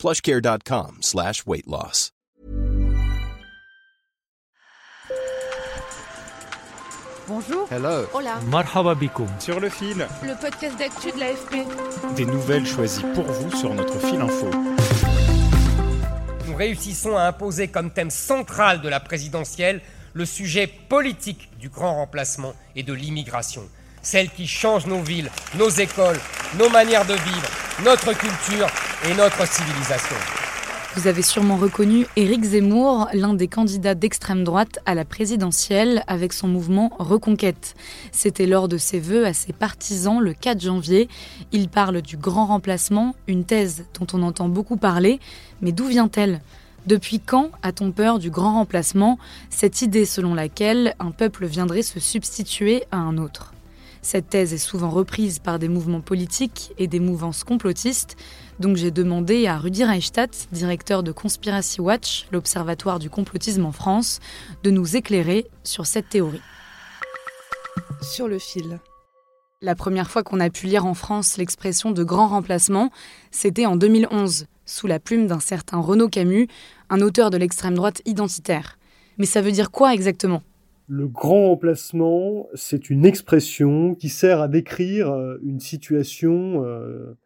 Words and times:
plushcare.com 0.00 0.98
slash 1.02 1.44
weight 1.46 1.66
loss. 1.66 2.10
Bonjour. 7.28 7.68
Hello. 7.70 8.06
Hola. 8.12 8.40
Marhaba. 8.46 8.96
Sur 9.38 9.60
le 9.60 9.68
fil, 9.68 10.08
Le 10.24 10.40
podcast 10.40 10.76
d'actu 10.78 11.12
de 11.12 11.20
l'AFP. 11.20 11.66
des 12.16 12.24
nouvelles 12.24 12.66
choisies 12.66 13.04
pour 13.14 13.24
vous 13.24 13.56
sur 13.56 13.72
notre 13.74 14.00
fil 14.00 14.20
info. 14.20 14.50
Nous 16.48 16.56
réussissons 16.56 17.16
à 17.16 17.24
imposer 17.24 17.68
comme 17.68 17.90
thème 17.92 18.10
central 18.10 18.80
de 18.80 18.88
la 18.88 18.98
présidentielle 19.00 19.80
le 20.12 20.24
sujet 20.24 20.66
politique 20.66 21.50
du 21.60 21.68
grand 21.68 21.94
remplacement 21.96 22.54
et 22.74 22.82
de 22.82 22.92
l'immigration. 22.92 23.62
Celle 24.02 24.30
qui 24.30 24.48
change 24.48 24.86
nos 24.86 25.02
villes, 25.02 25.30
nos 25.56 25.68
écoles, 25.68 26.18
nos 26.58 26.70
manières 26.70 27.06
de 27.06 27.14
vivre, 27.14 27.48
notre 27.84 28.12
culture 28.12 28.66
et 29.08 29.14
notre 29.14 29.46
civilisation. 29.46 30.16
Vous 30.96 31.06
avez 31.06 31.22
sûrement 31.22 31.56
reconnu 31.56 32.06
Éric 32.16 32.44
Zemmour, 32.44 33.08
l'un 33.14 33.32
des 33.32 33.48
candidats 33.48 33.94
d'extrême 33.94 34.44
droite 34.44 34.80
à 34.84 34.94
la 34.94 35.06
présidentielle 35.06 36.02
avec 36.06 36.34
son 36.34 36.48
mouvement 36.48 36.92
Reconquête. 36.98 37.74
C'était 38.12 38.46
lors 38.46 38.68
de 38.68 38.76
ses 38.76 39.00
vœux 39.00 39.24
à 39.24 39.32
ses 39.32 39.54
partisans 39.54 40.20
le 40.20 40.34
4 40.34 40.60
janvier. 40.60 41.08
Il 41.52 41.68
parle 41.68 42.02
du 42.02 42.18
grand 42.18 42.46
remplacement, 42.46 43.14
une 43.28 43.44
thèse 43.44 43.84
dont 43.98 44.06
on 44.12 44.22
entend 44.22 44.48
beaucoup 44.48 44.76
parler, 44.76 45.20
mais 45.62 45.72
d'où 45.72 45.86
vient-elle? 45.86 46.42
Depuis 46.86 47.20
quand 47.20 47.50
a-t-on 47.62 47.92
peur 47.92 48.18
du 48.18 48.30
grand 48.30 48.54
remplacement, 48.54 49.18
cette 49.48 49.80
idée 49.80 50.04
selon 50.04 50.34
laquelle 50.34 50.94
un 50.98 51.12
peuple 51.12 51.46
viendrait 51.46 51.82
se 51.82 52.00
substituer 52.00 52.84
à 52.90 52.98
un 52.98 53.16
autre 53.16 53.54
cette 54.02 54.30
thèse 54.30 54.52
est 54.54 54.58
souvent 54.58 54.90
reprise 54.90 55.38
par 55.38 55.58
des 55.58 55.68
mouvements 55.68 56.00
politiques 56.00 56.72
et 56.78 56.86
des 56.86 57.00
mouvances 57.00 57.44
complotistes, 57.44 58.16
donc 58.58 58.76
j'ai 58.76 58.90
demandé 58.90 59.46
à 59.46 59.58
Rudi 59.58 59.84
Reichstadt, 59.84 60.48
directeur 60.52 61.02
de 61.02 61.12
Conspiracy 61.12 61.80
Watch, 61.80 62.26
l'observatoire 62.32 62.98
du 62.98 63.10
complotisme 63.10 63.64
en 63.64 63.72
France, 63.72 64.20
de 64.62 64.70
nous 64.70 64.96
éclairer 64.96 65.46
sur 65.64 65.86
cette 65.86 66.08
théorie. 66.08 66.42
Sur 68.02 68.28
le 68.28 68.38
fil. 68.38 68.80
La 69.62 69.74
première 69.74 70.10
fois 70.10 70.22
qu'on 70.22 70.40
a 70.40 70.48
pu 70.48 70.66
lire 70.66 70.86
en 70.86 70.94
France 70.94 71.36
l'expression 71.36 71.90
de 71.90 72.02
grand 72.02 72.28
remplacement, 72.28 72.90
c'était 73.30 73.66
en 73.66 73.76
2011, 73.76 74.46
sous 74.64 74.86
la 74.86 74.98
plume 74.98 75.26
d'un 75.26 75.40
certain 75.40 75.78
Renaud 75.78 76.08
Camus, 76.08 76.48
un 76.88 77.02
auteur 77.02 77.28
de 77.28 77.36
l'extrême 77.36 77.74
droite 77.74 78.00
identitaire. 78.06 78.78
Mais 79.18 79.26
ça 79.26 79.42
veut 79.42 79.52
dire 79.52 79.70
quoi 79.70 79.92
exactement? 79.92 80.42
Le 80.92 81.06
grand 81.06 81.50
remplacement, 81.50 82.48
c'est 82.54 82.90
une 82.90 83.06
expression 83.06 83.94
qui 83.94 84.08
sert 84.08 84.40
à 84.40 84.48
décrire 84.48 85.12
euh, 85.12 85.38
une 85.44 85.60
situation 85.60 86.64
euh, 86.64 87.16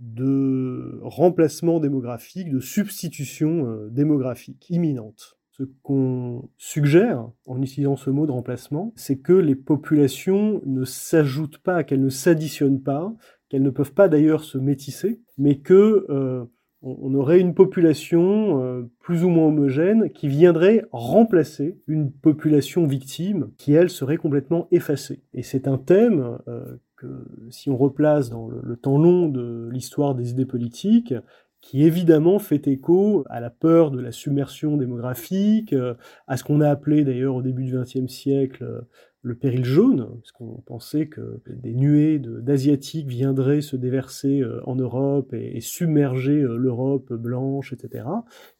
de 0.00 0.98
remplacement 1.02 1.78
démographique, 1.78 2.50
de 2.50 2.58
substitution 2.58 3.68
euh, 3.68 3.88
démographique 3.90 4.68
imminente. 4.70 5.38
Ce 5.52 5.62
qu'on 5.84 6.48
suggère 6.58 7.30
en 7.46 7.62
utilisant 7.62 7.94
ce 7.94 8.10
mot 8.10 8.26
de 8.26 8.32
remplacement, 8.32 8.92
c'est 8.96 9.18
que 9.18 9.34
les 9.34 9.54
populations 9.54 10.60
ne 10.66 10.84
s'ajoutent 10.84 11.58
pas, 11.58 11.84
qu'elles 11.84 12.02
ne 12.02 12.08
s'additionnent 12.08 12.82
pas, 12.82 13.14
qu'elles 13.48 13.62
ne 13.62 13.70
peuvent 13.70 13.94
pas 13.94 14.08
d'ailleurs 14.08 14.42
se 14.42 14.58
métisser, 14.58 15.20
mais 15.38 15.60
que 15.60 16.48
on 16.82 17.14
aurait 17.14 17.40
une 17.40 17.54
population 17.54 18.62
euh, 18.62 18.82
plus 19.00 19.24
ou 19.24 19.28
moins 19.28 19.46
homogène 19.46 20.10
qui 20.10 20.28
viendrait 20.28 20.84
remplacer 20.90 21.78
une 21.86 22.10
population 22.10 22.86
victime 22.86 23.50
qui, 23.56 23.72
elle, 23.72 23.90
serait 23.90 24.16
complètement 24.16 24.66
effacée. 24.72 25.22
Et 25.32 25.42
c'est 25.42 25.68
un 25.68 25.78
thème 25.78 26.38
euh, 26.48 26.76
que, 26.96 27.06
si 27.50 27.70
on 27.70 27.76
replace 27.76 28.30
dans 28.30 28.48
le 28.48 28.76
temps 28.76 28.98
long 28.98 29.28
de 29.28 29.68
l'histoire 29.70 30.14
des 30.14 30.30
idées 30.30 30.46
politiques, 30.46 31.14
qui 31.62 31.84
évidemment 31.84 32.40
fait 32.40 32.66
écho 32.66 33.24
à 33.30 33.40
la 33.40 33.48
peur 33.48 33.92
de 33.92 34.00
la 34.00 34.12
submersion 34.12 34.76
démographique, 34.76 35.72
euh, 35.72 35.94
à 36.26 36.36
ce 36.36 36.44
qu'on 36.44 36.60
a 36.60 36.68
appelé 36.68 37.04
d'ailleurs 37.04 37.36
au 37.36 37.40
début 37.40 37.64
du 37.64 37.78
XXe 37.78 38.12
siècle 38.12 38.64
euh, 38.64 38.80
le 39.22 39.36
péril 39.36 39.64
jaune, 39.64 40.08
parce 40.18 40.32
qu'on 40.32 40.60
pensait 40.66 41.06
que 41.06 41.40
des 41.46 41.74
nuées 41.74 42.18
d'Asiatiques 42.18 43.06
viendraient 43.06 43.60
se 43.60 43.76
déverser 43.76 44.40
euh, 44.40 44.60
en 44.64 44.74
Europe 44.74 45.32
et, 45.32 45.60
submerger 45.60 46.40
l'Europe 46.40 47.12
blanche, 47.12 47.72
etc. 47.72 48.04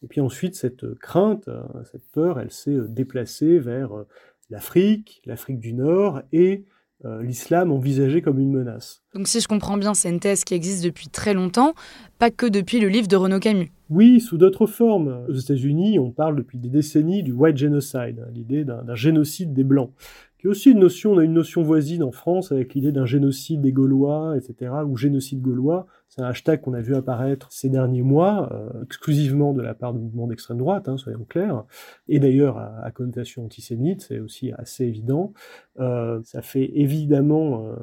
Et 0.04 0.06
puis 0.06 0.20
ensuite, 0.20 0.54
cette 0.54 0.94
crainte, 0.94 1.50
cette 1.90 2.08
peur, 2.12 2.38
elle 2.38 2.52
s'est 2.52 2.78
déplacée 2.88 3.58
vers 3.58 3.90
l'Afrique, 4.50 5.20
l'Afrique 5.26 5.58
du 5.58 5.74
Nord 5.74 6.22
et 6.30 6.64
l'islam 7.20 7.72
envisagé 7.72 8.22
comme 8.22 8.38
une 8.38 8.52
menace. 8.52 9.01
Donc 9.14 9.28
si 9.28 9.40
je 9.40 9.48
comprends 9.48 9.76
bien, 9.76 9.92
c'est 9.92 10.08
une 10.08 10.20
thèse 10.20 10.42
qui 10.44 10.54
existe 10.54 10.82
depuis 10.82 11.08
très 11.08 11.34
longtemps, 11.34 11.74
pas 12.18 12.30
que 12.30 12.46
depuis 12.46 12.80
le 12.80 12.88
livre 12.88 13.08
de 13.08 13.16
Renaud 13.16 13.40
Camus. 13.40 13.70
Oui, 13.90 14.20
sous 14.20 14.38
d'autres 14.38 14.66
formes. 14.66 15.26
Aux 15.28 15.34
États-Unis, 15.34 15.98
on 15.98 16.10
parle 16.10 16.36
depuis 16.36 16.56
des 16.56 16.70
décennies 16.70 17.22
du 17.22 17.32
white 17.32 17.58
genocide, 17.58 18.24
hein, 18.24 18.30
l'idée 18.32 18.64
d'un 18.64 18.94
génocide 18.94 19.52
des 19.52 19.64
blancs, 19.64 19.90
qui 20.38 20.46
est 20.46 20.50
aussi 20.50 20.70
une 20.70 20.78
notion. 20.78 21.12
On 21.12 21.18
a 21.18 21.24
une 21.24 21.34
notion 21.34 21.62
voisine 21.62 22.02
en 22.02 22.10
France 22.10 22.52
avec 22.52 22.72
l'idée 22.72 22.90
d'un 22.90 23.04
génocide 23.04 23.60
des 23.60 23.72
Gaulois, 23.72 24.34
etc., 24.38 24.72
ou 24.86 24.96
génocide 24.96 25.42
gaulois. 25.42 25.86
C'est 26.08 26.22
un 26.22 26.26
hashtag 26.26 26.62
qu'on 26.62 26.72
a 26.72 26.80
vu 26.80 26.94
apparaître 26.94 27.52
ces 27.52 27.68
derniers 27.68 28.02
mois, 28.02 28.50
euh, 28.52 28.82
exclusivement 28.84 29.52
de 29.52 29.60
la 29.60 29.74
part 29.74 29.92
de 29.92 29.98
mouvements 29.98 30.26
d'extrême 30.26 30.58
droite, 30.58 30.88
hein, 30.88 30.96
soyons 30.96 31.24
clairs, 31.28 31.64
et 32.08 32.18
d'ailleurs 32.18 32.56
à, 32.56 32.82
à 32.82 32.90
connotation 32.90 33.44
antisémite, 33.44 34.02
c'est 34.02 34.20
aussi 34.20 34.52
assez 34.52 34.84
évident. 34.84 35.34
Euh, 35.80 36.20
ça 36.24 36.40
fait 36.40 36.70
évidemment 36.74 37.66
euh, 37.66 37.76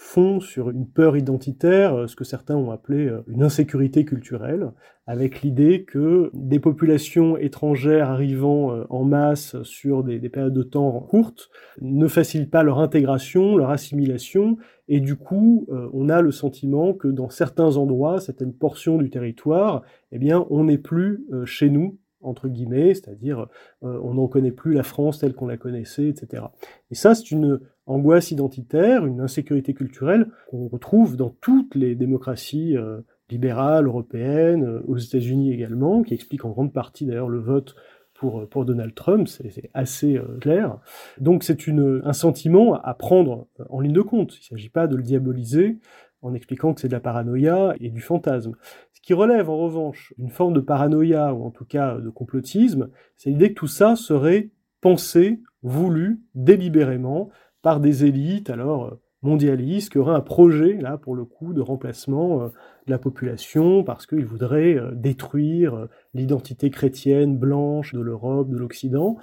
fond 0.00 0.38
sur 0.38 0.70
une 0.70 0.86
peur 0.86 1.16
identitaire, 1.16 1.92
euh, 1.92 2.06
ce 2.06 2.14
que 2.14 2.22
certains 2.22 2.54
ont 2.54 2.70
appelé 2.70 3.08
euh, 3.08 3.24
une 3.26 3.42
insécurité 3.42 4.04
culturelle, 4.04 4.70
avec 5.08 5.42
l'idée 5.42 5.84
que 5.84 6.30
des 6.34 6.60
populations 6.60 7.36
étrangères 7.36 8.08
arrivant 8.08 8.72
euh, 8.72 8.84
en 8.90 9.02
masse 9.02 9.60
sur 9.64 10.04
des, 10.04 10.20
des 10.20 10.28
périodes 10.28 10.54
de 10.54 10.62
temps 10.62 11.00
courtes 11.00 11.50
ne 11.80 12.06
facilitent 12.06 12.52
pas 12.52 12.62
leur 12.62 12.78
intégration, 12.78 13.56
leur 13.56 13.70
assimilation, 13.70 14.56
et 14.86 15.00
du 15.00 15.16
coup, 15.16 15.66
on 15.92 16.08
a 16.08 16.22
le 16.22 16.30
sentiment 16.30 16.94
que 16.94 17.08
dans 17.08 17.28
certains 17.28 17.76
endroits, 17.76 18.20
certaines 18.20 18.54
portions 18.54 18.96
du 18.96 19.10
territoire, 19.10 19.82
eh 20.12 20.18
bien, 20.18 20.46
on 20.48 20.64
n'est 20.64 20.78
plus 20.78 21.26
chez 21.44 21.68
nous, 21.68 21.98
entre 22.20 22.48
guillemets, 22.48 22.94
c'est-à-dire 22.94 23.46
euh, 23.82 24.00
on 24.02 24.14
n'en 24.14 24.28
connaît 24.28 24.50
plus 24.50 24.74
la 24.74 24.82
France 24.82 25.18
telle 25.18 25.34
qu'on 25.34 25.46
la 25.46 25.56
connaissait, 25.56 26.08
etc. 26.08 26.44
Et 26.90 26.94
ça, 26.94 27.14
c'est 27.14 27.30
une 27.30 27.60
angoisse 27.86 28.30
identitaire, 28.30 29.06
une 29.06 29.20
insécurité 29.20 29.74
culturelle 29.74 30.28
qu'on 30.50 30.68
retrouve 30.68 31.16
dans 31.16 31.30
toutes 31.40 31.74
les 31.74 31.94
démocraties 31.94 32.76
euh, 32.76 33.00
libérales, 33.30 33.86
européennes, 33.86 34.64
euh, 34.64 34.82
aux 34.86 34.96
États-Unis 34.96 35.52
également, 35.52 36.02
qui 36.02 36.14
explique 36.14 36.44
en 36.44 36.50
grande 36.50 36.72
partie 36.72 37.06
d'ailleurs 37.06 37.28
le 37.28 37.40
vote 37.40 37.76
pour, 38.14 38.48
pour 38.48 38.64
Donald 38.64 38.96
Trump, 38.96 39.28
c'est 39.28 39.70
assez 39.74 40.20
clair. 40.40 40.80
Donc 41.20 41.44
c'est 41.44 41.56
un 41.68 42.12
sentiment 42.12 42.74
à 42.74 42.92
prendre 42.92 43.46
en 43.70 43.78
ligne 43.78 43.92
de 43.92 44.00
compte. 44.00 44.34
Il 44.34 44.40
ne 44.40 44.58
s'agit 44.58 44.70
pas 44.70 44.88
de 44.88 44.96
le 44.96 45.04
diaboliser 45.04 45.78
en 46.22 46.34
expliquant 46.34 46.74
que 46.74 46.80
c'est 46.80 46.88
de 46.88 46.92
la 46.92 47.00
paranoïa 47.00 47.74
et 47.80 47.90
du 47.90 48.00
fantasme. 48.00 48.52
Ce 48.92 49.00
qui 49.00 49.14
relève 49.14 49.48
en 49.48 49.56
revanche 49.56 50.12
une 50.18 50.30
forme 50.30 50.54
de 50.54 50.60
paranoïa, 50.60 51.32
ou 51.34 51.44
en 51.44 51.50
tout 51.50 51.64
cas 51.64 51.98
de 51.98 52.10
complotisme, 52.10 52.90
c'est 53.16 53.30
l'idée 53.30 53.50
que 53.50 53.58
tout 53.58 53.68
ça 53.68 53.96
serait 53.96 54.50
pensé, 54.80 55.40
voulu, 55.62 56.22
délibérément, 56.34 57.30
par 57.62 57.80
des 57.80 58.04
élites, 58.04 58.50
alors 58.50 58.98
mondialistes, 59.22 59.90
qui 59.90 59.98
auraient 59.98 60.14
un 60.14 60.20
projet, 60.20 60.74
là, 60.74 60.96
pour 60.96 61.14
le 61.14 61.24
coup, 61.24 61.52
de 61.52 61.60
remplacement 61.60 62.42
euh, 62.42 62.48
de 62.86 62.90
la 62.90 62.98
population, 62.98 63.82
parce 63.82 64.06
qu'ils 64.06 64.24
voudraient 64.24 64.76
euh, 64.76 64.90
détruire 64.92 65.74
euh, 65.74 65.86
l'identité 66.14 66.70
chrétienne 66.70 67.36
blanche 67.36 67.94
de 67.94 68.00
l'Europe, 68.00 68.48
de 68.48 68.56
l'Occident. 68.56 69.16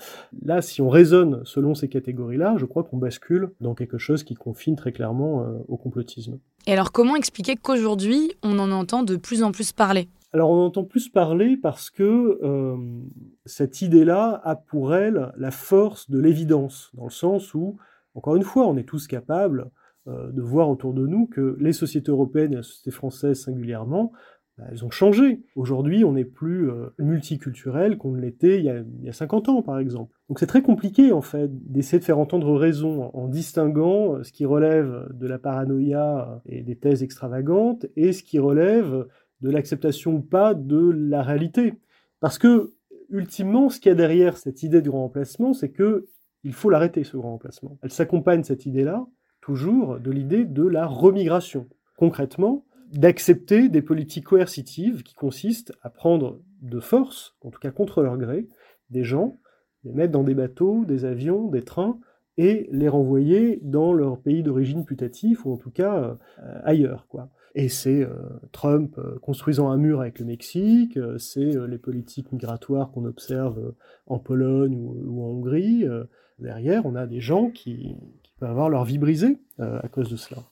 Là, 0.43 0.61
si 0.61 0.81
on 0.81 0.89
raisonne 0.89 1.41
selon 1.45 1.75
ces 1.75 1.87
catégories-là, 1.87 2.55
je 2.57 2.65
crois 2.65 2.83
qu'on 2.83 2.97
bascule 2.97 3.51
dans 3.61 3.73
quelque 3.73 3.97
chose 3.97 4.23
qui 4.23 4.35
confine 4.35 4.75
très 4.75 4.91
clairement 4.91 5.43
euh, 5.43 5.57
au 5.67 5.77
complotisme. 5.77 6.39
Et 6.67 6.73
alors 6.73 6.91
comment 6.91 7.15
expliquer 7.15 7.55
qu'aujourd'hui, 7.55 8.33
on 8.43 8.59
en 8.59 8.71
entend 8.71 9.03
de 9.03 9.15
plus 9.15 9.43
en 9.43 9.51
plus 9.51 9.71
parler? 9.71 10.09
Alors 10.33 10.49
on 10.49 10.65
entend 10.65 10.83
plus 10.83 11.07
parler 11.07 11.55
parce 11.55 11.89
que 11.89 12.39
euh, 12.43 12.75
cette 13.45 13.81
idée-là 13.81 14.41
a 14.43 14.55
pour 14.55 14.93
elle 14.93 15.31
la 15.37 15.51
force 15.51 16.09
de 16.09 16.19
l'évidence, 16.19 16.91
dans 16.95 17.05
le 17.05 17.11
sens 17.11 17.53
où, 17.53 17.77
encore 18.15 18.35
une 18.35 18.43
fois, 18.43 18.67
on 18.67 18.75
est 18.75 18.83
tous 18.83 19.07
capables 19.07 19.69
de 20.07 20.41
voir 20.41 20.69
autour 20.69 20.93
de 20.93 21.07
nous 21.07 21.25
que 21.25 21.57
les 21.59 21.73
sociétés 21.73 22.11
européennes 22.11 22.53
et 22.53 22.57
la 22.57 22.63
société 22.63 22.91
française 22.91 23.41
singulièrement 23.41 24.11
bah, 24.57 24.63
elles 24.71 24.85
ont 24.85 24.89
changé. 24.89 25.41
Aujourd'hui, 25.55 26.05
on 26.05 26.13
n'est 26.13 26.23
plus 26.23 26.69
euh, 26.69 26.87
multiculturel 26.97 27.97
qu'on 27.97 28.13
l'était 28.13 28.59
il, 28.59 28.85
y 29.01 29.09
a 29.09 29.13
50 29.13 29.49
ans, 29.49 29.61
par 29.61 29.79
exemple. 29.79 30.15
Donc 30.29 30.39
c'est 30.39 30.47
très 30.47 30.61
compliqué, 30.61 31.11
en 31.11 31.21
fait, 31.21 31.49
d'essayer 31.69 31.99
de 31.99 32.05
faire 32.05 32.19
entendre 32.19 32.55
raison 32.55 33.11
en, 33.13 33.27
distinguant 33.27 34.23
ce 34.23 34.31
qui 34.31 34.45
relève 34.45 35.09
de 35.13 35.27
la 35.27 35.39
paranoïa 35.39 36.41
et 36.45 36.63
des 36.63 36.77
thèses 36.77 37.03
extravagantes 37.03 37.85
et 37.97 38.13
ce 38.13 38.23
qui 38.23 38.39
relève 38.39 39.05
de 39.41 39.49
l'acceptation 39.49 40.15
ou 40.15 40.21
pas 40.21 40.53
de 40.53 40.89
la 40.89 41.21
réalité. 41.21 41.73
Parce 42.21 42.37
que, 42.37 42.71
ultimement, 43.09 43.69
ce 43.69 43.79
qu'il 43.79 43.89
y 43.89 43.91
a 43.91 43.95
derrière 43.95 44.37
cette 44.37 44.63
idée 44.63 44.81
du 44.81 44.89
grand 44.89 45.01
remplacement, 45.01 45.53
c'est 45.53 45.69
que 45.69 46.07
il 46.45 46.53
faut 46.53 46.69
l'arrêter, 46.69 47.03
ce 47.03 47.17
grand 47.17 47.31
remplacement. 47.31 47.77
Elle 47.81 47.91
s'accompagne, 47.91 48.43
cette 48.43 48.65
idée-là, 48.65 49.05
toujours, 49.45 49.99
de 49.99 50.09
l'idée 50.09 50.43
de 50.43 50.65
la 50.65 50.87
remigration. 50.87 51.67
Concrètement, 51.97 52.65
d'accepter 52.91 53.69
des 53.69 53.83
politiques 53.83 54.25
coercitives 54.25 55.03
qui 55.03 55.13
consistent 55.13 55.71
à 55.83 55.91
prendre 55.91 56.41
de 56.63 56.79
force, 56.79 57.35
en 57.41 57.51
tout 57.51 57.59
cas 57.59 57.69
contre 57.69 58.01
leur 58.01 58.17
gré, 58.17 58.47
des 58.89 59.03
gens, 59.03 59.37
les 59.83 59.91
mettre 59.91 60.11
dans 60.11 60.23
des 60.23 60.33
bateaux, 60.33 60.83
des 60.85 61.05
avions, 61.05 61.47
des 61.49 61.61
trains, 61.61 61.99
et 62.37 62.67
les 62.71 62.89
renvoyer 62.89 63.59
dans 63.61 63.93
leur 63.93 64.19
pays 64.19 64.41
d'origine 64.41 64.83
putatif, 64.83 65.45
ou 65.45 65.53
en 65.53 65.57
tout 65.57 65.69
cas 65.69 66.17
euh, 66.39 66.59
ailleurs. 66.63 67.05
Quoi. 67.07 67.29
Et 67.53 67.69
c'est 67.69 68.01
euh, 68.01 68.15
Trump 68.51 68.97
euh, 68.97 69.19
construisant 69.19 69.69
un 69.69 69.77
mur 69.77 70.01
avec 70.01 70.17
le 70.17 70.25
Mexique, 70.25 70.97
c'est 71.19 71.53
les 71.67 71.77
politiques 71.77 72.31
migratoires 72.31 72.91
qu'on 72.91 73.05
observe 73.05 73.73
en 74.07 74.17
Pologne 74.17 74.75
ou, 74.75 75.21
en 75.21 75.27
Hongrie. 75.27 75.85
derrière, 76.39 76.87
on 76.87 76.95
a 76.95 77.05
des 77.05 77.21
gens 77.21 77.51
qui, 77.51 77.95
qui 78.23 78.24
peuvent 78.39 78.49
avoir 78.49 78.69
leur 78.69 78.85
vie 78.85 78.97
brisée 78.97 79.37
à 79.59 79.87
cause 79.87 80.09
de 80.09 80.17
cela. 80.17 80.43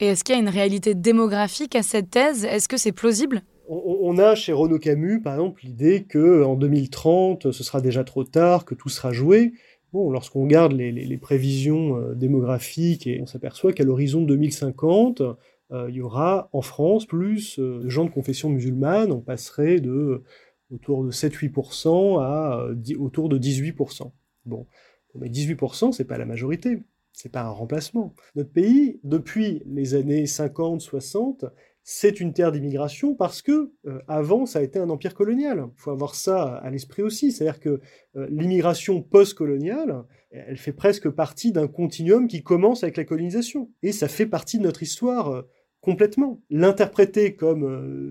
Et 0.00 0.06
est-ce 0.06 0.24
qu'il 0.24 0.34
y 0.34 0.38
a 0.38 0.40
une 0.40 0.48
réalité 0.48 0.94
démographique 0.94 1.76
à 1.76 1.82
cette 1.82 2.10
thèse? 2.10 2.44
Est-ce 2.44 2.68
que 2.68 2.78
c'est 2.78 2.92
plausible? 2.92 3.42
On, 3.68 4.18
a 4.18 4.34
chez 4.34 4.52
Renaud 4.52 4.80
Camus, 4.80 5.22
par 5.22 5.34
exemple, 5.34 5.60
l'idée 5.62 6.02
que 6.02 6.42
en 6.42 6.56
2030, 6.56 7.52
ce 7.52 7.62
sera 7.62 7.80
déjà 7.80 8.02
trop 8.02 8.24
tard, 8.24 8.64
que 8.64 8.74
tout 8.74 8.88
sera 8.88 9.12
joué. 9.12 9.52
Bon, 9.92 10.10
lorsqu'on 10.10 10.42
regarde 10.42 10.72
les, 10.72 11.18
prévisions 11.18 11.96
euh, 11.96 12.14
démographiques, 12.14 13.06
et 13.06 13.20
on 13.22 13.26
s'aperçoit 13.26 13.72
qu'à 13.72 13.84
l'horizon 13.84 14.22
2050, 14.22 15.20
euh, 15.20 15.86
il 15.88 15.94
y 15.94 16.00
aura 16.00 16.48
en 16.52 16.62
France 16.62 17.06
plus 17.06 17.60
euh, 17.60 17.80
de 17.84 17.88
gens 17.88 18.04
de 18.04 18.10
confession 18.10 18.48
musulmane, 18.48 19.12
on 19.12 19.20
passerait 19.20 19.78
de 19.78 20.24
autour 20.72 21.04
de 21.04 21.12
7-8% 21.12 22.20
à 22.20 22.66
autour 22.98 23.28
de 23.28 23.38
18%. 23.38 24.10
Bon, 24.46 24.66
mais 25.14 25.28
18%, 25.28 25.92
c'est 25.92 26.04
pas 26.04 26.18
la 26.18 26.26
majorité 26.26 26.82
c'est 27.12 27.30
pas 27.30 27.42
un 27.42 27.50
remplacement. 27.50 28.14
Notre 28.34 28.52
pays, 28.52 29.00
depuis 29.04 29.62
les 29.66 29.94
années 29.94 30.26
50, 30.26 30.80
60, 30.80 31.44
c'est 31.82 32.20
une 32.20 32.32
terre 32.32 32.52
d'immigration 32.52 33.14
parce 33.14 33.42
que 33.42 33.72
euh, 33.86 33.98
avant 34.06 34.46
ça 34.46 34.60
a 34.60 34.62
été 34.62 34.78
un 34.78 34.90
empire 34.90 35.14
colonial. 35.14 35.64
Il 35.66 35.80
faut 35.80 35.90
avoir 35.90 36.14
ça 36.14 36.56
à 36.56 36.70
l'esprit 36.70 37.02
aussi, 37.02 37.32
c'est-à-dire 37.32 37.60
que 37.60 37.80
euh, 38.16 38.26
l'immigration 38.30 39.02
post-coloniale, 39.02 40.04
elle 40.30 40.56
fait 40.56 40.72
presque 40.72 41.08
partie 41.08 41.52
d'un 41.52 41.66
continuum 41.66 42.28
qui 42.28 42.42
commence 42.42 42.84
avec 42.84 42.96
la 42.96 43.04
colonisation 43.04 43.70
et 43.82 43.92
ça 43.92 44.08
fait 44.08 44.26
partie 44.26 44.58
de 44.58 44.62
notre 44.62 44.82
histoire 44.82 45.30
euh, 45.30 45.42
complètement. 45.80 46.40
L'interpréter 46.50 47.34
comme 47.34 47.64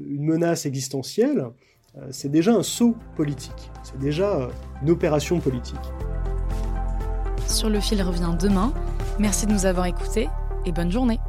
une 0.09 0.25
menace 0.25 0.65
existentielle, 0.65 1.45
c'est 2.11 2.29
déjà 2.29 2.53
un 2.53 2.63
saut 2.63 2.95
politique, 3.15 3.71
c'est 3.83 3.99
déjà 3.99 4.49
une 4.81 4.89
opération 4.89 5.39
politique. 5.39 5.77
Sur 7.49 7.69
le 7.69 7.79
fil 7.79 8.01
revient 8.01 8.35
demain. 8.39 8.71
Merci 9.17 9.47
de 9.47 9.51
nous 9.51 9.65
avoir 9.65 9.87
écoutés 9.87 10.29
et 10.65 10.71
bonne 10.71 10.91
journée. 10.91 11.19